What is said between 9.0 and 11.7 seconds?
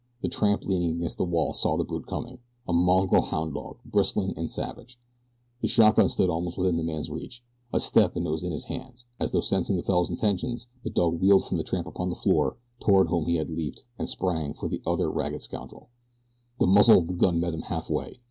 As though sensing the fellow's intentions the dog wheeled from the